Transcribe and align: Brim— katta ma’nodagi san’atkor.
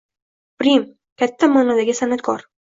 Brim— 0.63 0.87
katta 1.23 1.53
ma’nodagi 1.53 1.99
san’atkor. 2.03 2.47